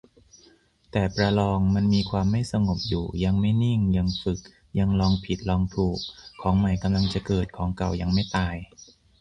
[0.91, 4.39] แต่ ประลอง มันมีความไม่สงบอยู่ ยังไม่นิ่ง ยังฝึก
[4.79, 5.99] ยังลองผิดลองถูก
[6.41, 8.55] ของใหม่กำลังจะเกิด ของเก่ายังไม่ตาย